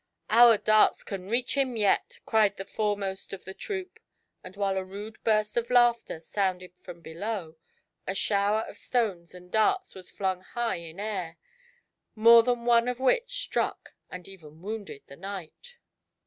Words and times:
"Our 0.31 0.57
darts 0.57 1.03
can 1.03 1.27
reach 1.27 1.53
him 1.53 1.77
yet," 1.77 2.17
cried 2.25 2.57
the 2.57 2.65
foremost 2.65 3.33
of 3.33 3.43
the 3.45 3.53
troop; 3.53 3.99
and 4.43 4.55
while 4.55 4.75
a 4.75 4.83
rude 4.83 5.23
burst 5.23 5.57
of 5.57 5.69
laughter 5.69 6.19
sounded 6.19 6.71
from 6.81 7.01
below, 7.01 7.55
a 8.07 8.15
shower 8.15 8.61
of 8.61 8.79
stones 8.79 9.35
and 9.35 9.51
darts 9.51 9.93
was 9.93 10.09
flung 10.09 10.41
high 10.41 10.77
in 10.77 10.99
air, 10.99 11.37
more 12.15 12.41
than 12.41 12.65
one 12.65 12.87
of 12.87 12.99
which 12.99 13.43
struck, 13.43 13.93
and 14.09 14.27
even 14.27 14.63
wounded 14.63 15.03
the 15.05 15.17
knight. 15.17 15.75